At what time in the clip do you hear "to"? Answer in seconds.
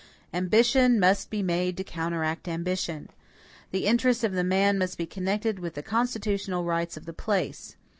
1.77-1.83